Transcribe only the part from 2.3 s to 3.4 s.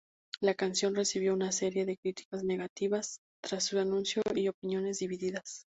negativas